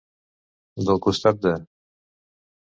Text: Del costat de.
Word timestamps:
Del 0.87 0.99
costat 1.07 1.45
de. 1.45 1.53